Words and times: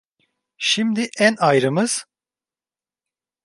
Şimdi 0.57 1.09
en 1.19 1.35
ayrımız! 1.39 2.05